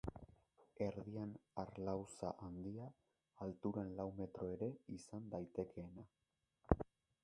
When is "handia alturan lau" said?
2.47-4.09